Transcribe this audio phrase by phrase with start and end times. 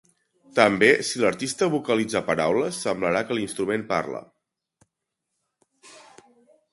[0.59, 4.23] També, si l'artista vocalitza paraules, semblarà que l'instrument parla.